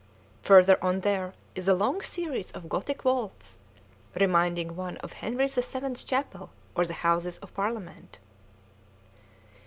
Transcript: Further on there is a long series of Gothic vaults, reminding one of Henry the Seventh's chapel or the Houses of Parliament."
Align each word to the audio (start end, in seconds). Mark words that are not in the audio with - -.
Further 0.41 0.83
on 0.83 1.01
there 1.01 1.35
is 1.53 1.67
a 1.67 1.75
long 1.75 2.01
series 2.01 2.49
of 2.53 2.67
Gothic 2.67 3.03
vaults, 3.03 3.59
reminding 4.19 4.75
one 4.75 4.97
of 4.97 5.13
Henry 5.13 5.45
the 5.47 5.61
Seventh's 5.61 6.03
chapel 6.03 6.49
or 6.73 6.85
the 6.87 6.93
Houses 7.05 7.37
of 7.37 7.53
Parliament." 7.53 8.17